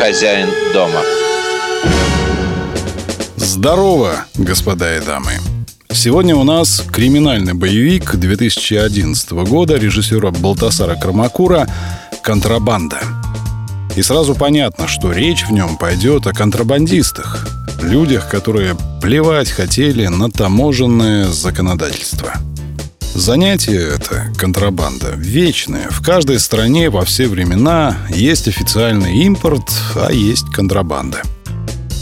[0.00, 1.02] хозяин дома.
[3.36, 5.32] Здорово, господа и дамы.
[5.92, 11.68] Сегодня у нас криминальный боевик 2011 года режиссера Балтасара Кармакура
[12.22, 12.98] «Контрабанда».
[13.94, 17.46] И сразу понятно, что речь в нем пойдет о контрабандистах,
[17.82, 22.32] людях, которые плевать хотели на таможенное законодательство.
[23.14, 25.88] Занятие это, контрабанда, вечное.
[25.90, 31.22] В каждой стране во все времена есть официальный импорт, а есть контрабанда.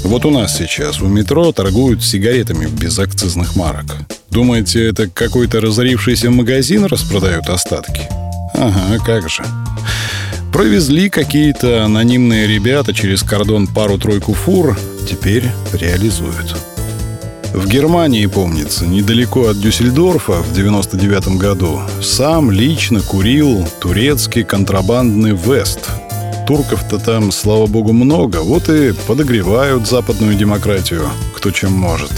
[0.05, 3.87] Вот у нас сейчас у метро торгуют сигаретами без акцизных марок.
[4.31, 8.03] Думаете, это какой-то разорившийся магазин распродают остатки?
[8.55, 9.45] Ага, как же.
[10.53, 14.79] Провезли какие-то анонимные ребята через кордон пару-тройку фур,
[15.09, 16.57] теперь реализуют.
[17.53, 25.89] В Германии, помнится, недалеко от Дюссельдорфа в 99 году сам лично курил турецкий контрабандный Вест.
[26.47, 32.11] Турков-то там, слава богу, много, вот и подогревают западную демократию, кто чем может.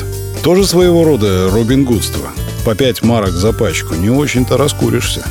[0.43, 2.29] Тоже своего рода Робин Гудство.
[2.65, 5.25] По 5 марок за пачку, не очень-то раскуришься.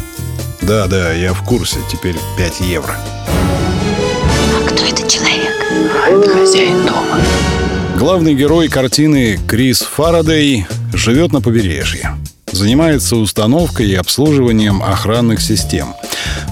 [0.61, 2.95] Да-да, я в курсе, теперь 5 евро.
[3.27, 5.55] А кто этот человек?
[6.09, 7.19] Это хозяин дома.
[7.99, 12.15] Главный герой картины Крис Фарадей живет на побережье.
[12.49, 15.89] Занимается установкой и обслуживанием охранных систем.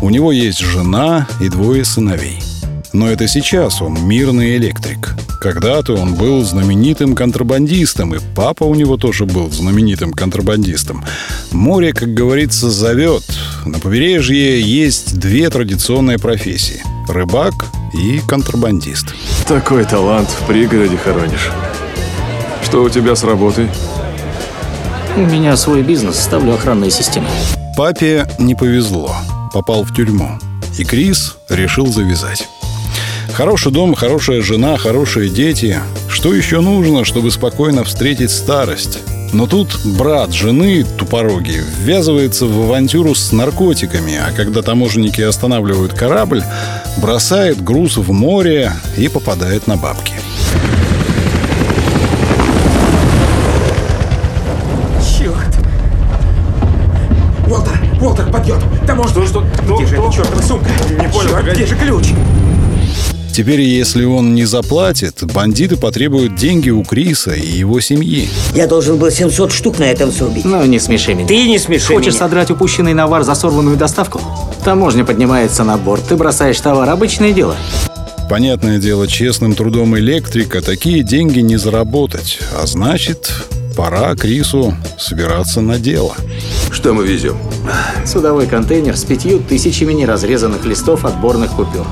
[0.01, 2.43] У него есть жена и двое сыновей.
[2.91, 5.15] Но это сейчас он мирный электрик.
[5.39, 11.05] Когда-то он был знаменитым контрабандистом, и папа у него тоже был знаменитым контрабандистом.
[11.53, 13.23] Море, как говорится, зовет.
[13.65, 17.53] На побережье есть две традиционные профессии– рыбак
[17.93, 19.13] и контрабандист.
[19.47, 21.51] Такой талант в пригороде хоронишь.
[22.63, 23.69] Что у тебя с работой?
[25.15, 27.27] У меня свой бизнес, ставлю охранные системы.
[27.75, 29.15] Папе не повезло.
[29.53, 30.37] Попал в тюрьму.
[30.77, 32.47] И Крис решил завязать.
[33.33, 35.79] Хороший дом, хорошая жена, хорошие дети.
[36.09, 38.99] Что еще нужно, чтобы спокойно встретить старость?
[39.33, 46.43] Но тут брат жены, тупороги, ввязывается в авантюру с наркотиками, а когда таможенники останавливают корабль,
[46.97, 50.13] бросает груз в море и попадает на бабки.
[55.17, 55.57] Черт!
[57.47, 58.59] Уолтер, Уолтер, подъем!
[58.85, 59.25] Таможня!
[59.25, 59.75] Что, что?
[59.75, 60.69] Где же эта чертова сумка?
[60.89, 61.63] Не понял, Черт, погоди.
[61.63, 62.07] где же ключ?
[63.37, 68.27] Теперь, если он не заплатит, бандиты потребуют деньги у Криса и его семьи.
[68.55, 70.43] Я должен был 700 штук на этом срубить.
[70.43, 71.27] Ну, не смеши меня.
[71.27, 72.17] Ты не смеши Хочешь меня.
[72.17, 74.19] содрать упущенный навар за сорванную доставку?
[74.65, 76.89] Таможня поднимается на борт, ты бросаешь товар.
[76.89, 77.55] Обычное дело.
[78.27, 82.39] Понятное дело, честным трудом электрика такие деньги не заработать.
[82.59, 83.31] А значит,
[83.75, 86.15] пора Крису собираться на дело.
[86.71, 87.37] Что мы везем?
[88.03, 91.85] Судовой контейнер с пятью тысячами неразрезанных листов отборных купюр.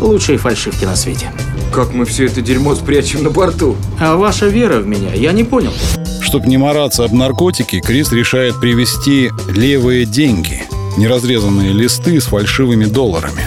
[0.00, 1.30] Лучшие фальшивки на свете.
[1.72, 3.76] Как мы все это дерьмо спрячем на борту?
[3.98, 5.72] А ваша вера в меня, я не понял.
[6.20, 10.64] Чтоб не мараться об наркотике, Крис решает привезти левые деньги,
[10.96, 13.42] неразрезанные листы с фальшивыми долларами.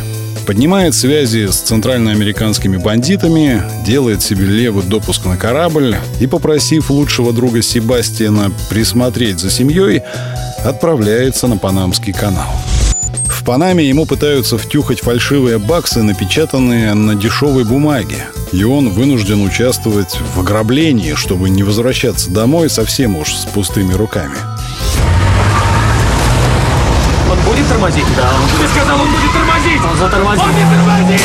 [0.45, 7.63] Поднимает связи с центральноамериканскими бандитами, делает себе левый допуск на корабль и, попросив лучшего друга
[7.63, 10.03] Себастьяна присмотреть за семьей,
[10.63, 12.51] отправляется на Панамский канал.
[13.45, 18.25] Панаме ему пытаются втюхать фальшивые баксы, напечатанные на дешевой бумаге.
[18.51, 24.35] И он вынужден участвовать в ограблении, чтобы не возвращаться домой совсем уж с пустыми руками.
[27.29, 28.05] Он будет тормозить?
[28.17, 28.61] Да, он будет.
[28.61, 29.81] Ты сказал, он будет тормозить!
[29.91, 30.43] Он затормозил.
[30.43, 31.21] Он не тормозит!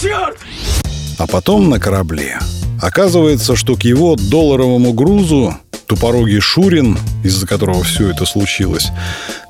[0.00, 0.49] Черт!
[1.20, 2.38] А потом на корабле
[2.80, 5.54] оказывается, что к его долларовому грузу
[5.86, 8.88] тупорогий Шурин, из-за которого все это случилось,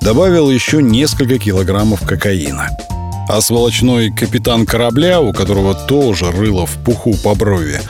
[0.00, 2.70] добавил еще несколько килограммов кокаина.
[3.28, 7.80] А сволочной капитан корабля, у которого тоже рыло в пуху по брови,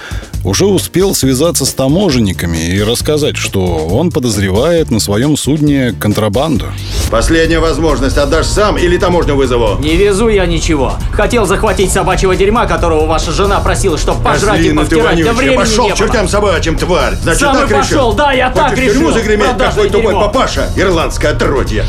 [0.44, 6.66] уже успел связаться с таможенниками и рассказать, что он подозревает на своем судне контрабанду.
[7.10, 8.16] Последняя возможность.
[8.18, 9.78] Отдашь сам или таможню вызову?
[9.82, 10.94] Не везу я ничего.
[11.12, 15.24] Хотел захватить собачьего дерьма, которого ваша жена просила, чтобы пожрать и Козлина ты повтирать.
[15.24, 17.14] Да времени Пошел не к чертям собачьим, тварь.
[17.22, 17.80] Значит, Сам и так решил?
[17.80, 19.20] пошел, да, я так Хочешь в тюрьму решил.
[19.20, 20.70] загреметь, как Продажное твой тупой папаша?
[20.76, 21.84] Ирландское отродье.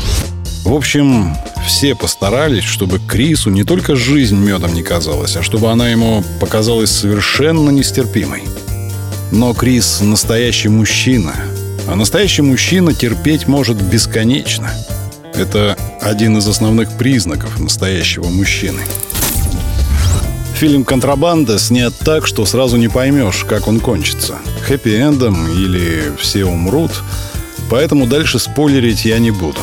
[0.64, 1.36] В общем,
[1.66, 6.90] все постарались, чтобы Крису не только жизнь медом не казалась, а чтобы она ему показалась
[6.90, 8.44] совершенно нестерпимой.
[9.32, 11.34] Но Крис настоящий мужчина,
[11.88, 14.70] а настоящий мужчина терпеть может бесконечно.
[15.34, 18.82] Это один из основных признаков настоящего мужчины.
[20.54, 24.36] Фильм «Контрабанда» снят так, что сразу не поймешь, как он кончится.
[24.68, 26.92] Хэппи-эндом или все умрут.
[27.68, 29.58] Поэтому дальше спойлерить я не буду.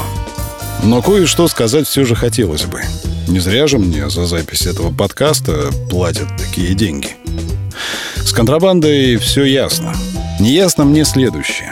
[0.84, 2.81] Но кое-что сказать все же хотелось бы.
[3.28, 7.16] Не зря же мне за запись этого подкаста платят такие деньги.
[8.16, 9.94] С контрабандой все ясно.
[10.40, 11.72] Неясно мне следующее.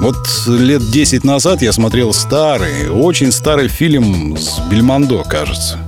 [0.00, 0.16] Вот
[0.46, 5.78] лет 10 назад я смотрел старый, очень старый фильм с Бельмондо, кажется.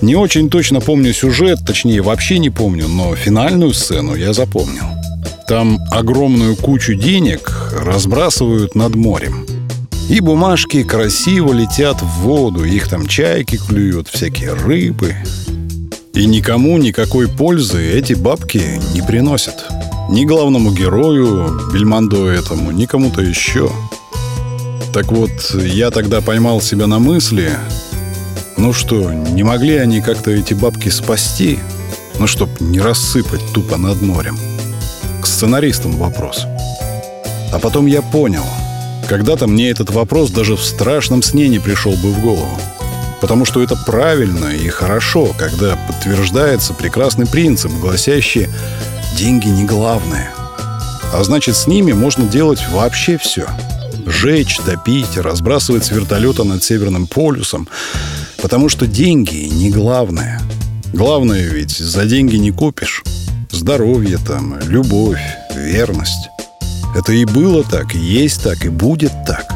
[0.00, 4.86] Не очень точно помню сюжет, точнее вообще не помню, но финальную сцену я запомнил.
[5.46, 9.46] Там огромную кучу денег разбрасывают над морем.
[10.08, 15.14] И бумажки красиво летят в воду, их там чайки клюют, всякие рыбы.
[16.12, 19.64] И никому никакой пользы эти бабки не приносят.
[20.10, 23.70] Ни главному герою, Бельмондо этому, ни кому-то еще.
[24.92, 27.52] Так вот, я тогда поймал себя на мысли,
[28.58, 31.58] ну что, не могли они как-то эти бабки спасти?
[32.18, 34.36] Ну, чтоб не рассыпать тупо над морем.
[35.22, 36.44] К сценаристам вопрос.
[37.52, 38.44] А потом я понял—
[39.12, 42.58] когда-то мне этот вопрос даже в страшном сне не пришел бы в голову.
[43.20, 48.48] Потому что это правильно и хорошо, когда подтверждается прекрасный принцип, гласящий
[49.18, 50.32] «деньги не главное».
[51.12, 53.46] А значит, с ними можно делать вообще все.
[54.06, 57.68] Жечь, топить, разбрасывать с вертолета над Северным полюсом.
[58.40, 60.40] Потому что деньги не главное.
[60.94, 63.04] Главное ведь за деньги не купишь.
[63.50, 65.20] Здоровье там, любовь,
[65.54, 66.31] верность.
[66.94, 69.46] Это и было так, и есть так, и будет так.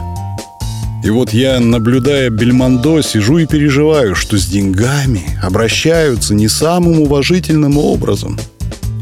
[1.04, 7.78] И вот я, наблюдая Бельмондо, сижу и переживаю, что с деньгами обращаются не самым уважительным
[7.78, 8.38] образом.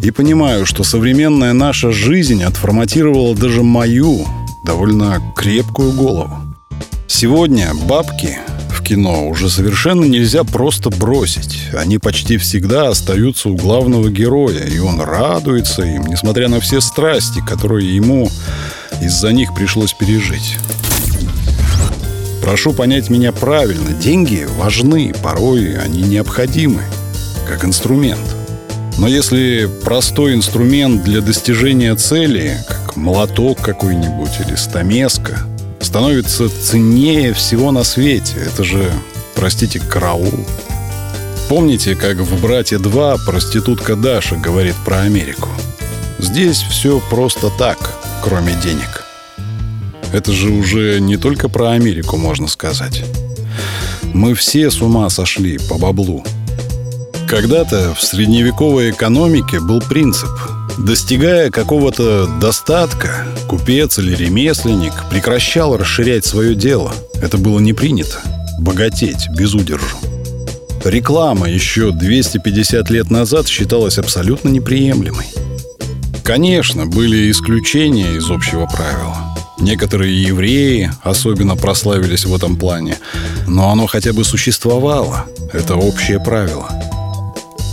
[0.03, 4.27] И понимаю, что современная наша жизнь отформатировала даже мою,
[4.65, 6.37] довольно крепкую голову.
[7.07, 8.39] Сегодня бабки
[8.85, 11.69] кино уже совершенно нельзя просто бросить.
[11.73, 17.43] Они почти всегда остаются у главного героя, и он радуется им, несмотря на все страсти,
[17.45, 18.31] которые ему
[19.01, 20.57] из-за них пришлось пережить.
[22.43, 23.91] Прошу понять меня правильно.
[23.91, 26.83] Деньги важны, порой они необходимы,
[27.49, 28.37] как инструмент.
[28.99, 35.39] Но если простой инструмент для достижения цели, как молоток какой-нибудь или стамеска–
[35.85, 38.35] становится ценнее всего на свете.
[38.37, 38.91] Это же,
[39.35, 40.33] простите, караул.
[41.49, 45.49] Помните, как в «Братья 2» проститутка Даша говорит про Америку?
[46.19, 47.79] Здесь все просто так,
[48.23, 49.05] кроме денег.
[50.13, 53.05] Это же уже не только про Америку можно сказать.
[54.15, 56.25] Мы все с ума сошли по баблу.
[57.29, 60.31] Когда-то в средневековой экономике был принцип–
[60.79, 66.93] Достигая какого-то достатка, купец или ремесленник прекращал расширять свое дело.
[67.23, 68.19] Это было не принято.
[68.59, 69.97] Богатеть без удержу.
[70.85, 75.27] Реклама еще 250 лет назад считалась абсолютно неприемлемой.
[76.25, 79.17] Конечно, были исключения из общего правила.
[79.59, 82.99] Некоторые евреи особенно прославились в этом плане,
[83.47, 85.27] но оно хотя бы существовало.
[85.53, 86.69] Это общее правило–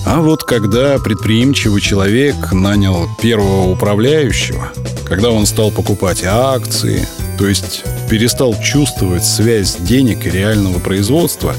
[0.05, 4.71] а вот когда предприимчивый человек нанял первого управляющего,
[5.05, 7.07] когда он стал покупать акции,
[7.37, 11.55] то есть перестал чувствовать связь денег и реального производства,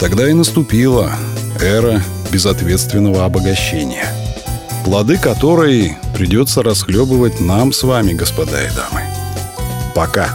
[0.00, 1.12] тогда и наступила
[1.60, 2.02] эра
[2.32, 4.06] безответственного обогащения,
[4.84, 9.02] плоды которой придется расхлебывать нам с вами, господа и дамы.
[9.94, 10.30] Пока.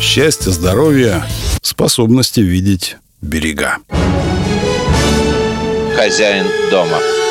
[0.00, 1.24] Счастья, здоровья,
[1.62, 3.78] способности видеть берега
[5.96, 7.25] хозяин дома.